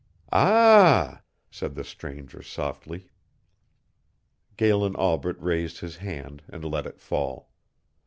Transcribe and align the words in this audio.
"Ah," 0.31 1.21
said 1.51 1.75
the 1.75 1.83
stranger 1.83 2.41
softly. 2.41 3.11
Galen 4.57 4.95
Albret 4.95 5.39
raised 5.39 5.77
his 5.81 5.97
hand 5.97 6.41
and 6.49 6.65
let 6.65 6.87
it 6.87 6.99
fall. 6.99 7.51